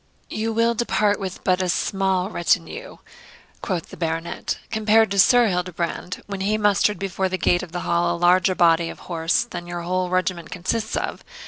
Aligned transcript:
'You 0.31 0.51
will 0.51 0.73
depart 0.73 1.19
with 1.19 1.43
but 1.43 1.61
a 1.61 1.69
small 1.69 2.31
retinue,' 2.31 2.97
quoth 3.61 3.89
the 3.89 3.95
Baronet, 3.97 4.57
'compared 4.71 5.11
to 5.11 5.19
Sir 5.19 5.45
Hildebrand, 5.45 6.23
when 6.25 6.41
he 6.41 6.57
mustered 6.57 6.97
before 6.97 7.29
the 7.29 7.37
gate 7.37 7.61
of 7.61 7.71
the 7.71 7.81
Hall 7.81 8.11
a 8.11 8.17
larger 8.17 8.55
body 8.55 8.89
of 8.89 9.01
horse 9.01 9.43
than 9.43 9.67
your 9.67 9.81
whole 9.81 10.09
regiment 10.09 10.49
consists 10.49 10.95
of. 10.97 11.23